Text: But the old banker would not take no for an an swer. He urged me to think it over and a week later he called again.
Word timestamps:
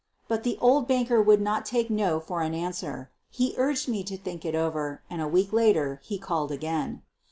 But 0.27 0.41
the 0.41 0.57
old 0.59 0.87
banker 0.87 1.21
would 1.21 1.41
not 1.41 1.63
take 1.63 1.91
no 1.91 2.19
for 2.19 2.41
an 2.41 2.55
an 2.55 2.71
swer. 2.71 3.09
He 3.29 3.53
urged 3.55 3.87
me 3.87 4.03
to 4.05 4.17
think 4.17 4.43
it 4.43 4.55
over 4.55 5.03
and 5.11 5.21
a 5.21 5.27
week 5.27 5.53
later 5.53 5.99
he 6.01 6.17
called 6.17 6.51
again. 6.51 7.03